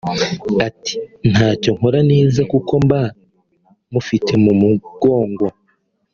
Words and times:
Ati 0.67 0.95
“Ntacyo 1.31 1.71
nkora 1.77 1.99
neza 2.11 2.41
kuko 2.51 2.73
mba 2.85 3.01
mufite 3.93 4.31
mu 4.43 4.51
mugongo 4.61 5.45